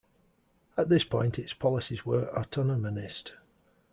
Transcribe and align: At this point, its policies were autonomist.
At 0.77 0.89
this 0.89 1.03
point, 1.03 1.37
its 1.37 1.53
policies 1.53 2.03
were 2.07 2.25
autonomist. 2.35 3.33